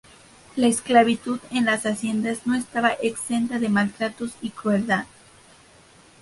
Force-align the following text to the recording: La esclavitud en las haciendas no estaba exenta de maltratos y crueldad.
La 0.55 0.65
esclavitud 0.65 1.39
en 1.51 1.65
las 1.65 1.85
haciendas 1.85 2.47
no 2.47 2.55
estaba 2.55 2.89
exenta 3.03 3.59
de 3.59 3.69
maltratos 3.69 4.31
y 4.41 4.49
crueldad. 4.49 5.05